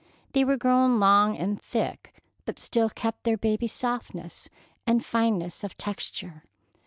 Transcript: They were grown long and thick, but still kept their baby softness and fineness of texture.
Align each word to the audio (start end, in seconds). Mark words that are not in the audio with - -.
They 0.33 0.43
were 0.43 0.57
grown 0.57 0.99
long 0.99 1.37
and 1.37 1.61
thick, 1.61 2.19
but 2.43 2.57
still 2.57 2.89
kept 2.89 3.23
their 3.23 3.37
baby 3.37 3.67
softness 3.67 4.49
and 4.87 5.05
fineness 5.05 5.63
of 5.63 5.77
texture. 5.77 6.41